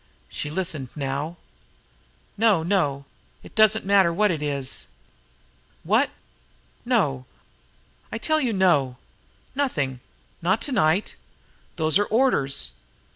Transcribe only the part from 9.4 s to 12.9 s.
Nothing! Not to night! Those are the orders....